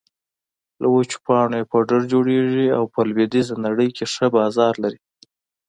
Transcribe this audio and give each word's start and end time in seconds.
له 0.81 0.87
وچو 0.95 1.17
پاڼو 1.25 1.55
يې 1.59 1.67
پوډر 1.71 2.01
جوړېږي 2.11 2.67
او 2.77 2.83
په 2.93 2.99
لویدېزه 3.09 3.55
نړۍ 3.65 3.89
کې 3.95 4.05
ښه 4.13 4.25
بازار 4.37 4.73
لري 4.83 4.99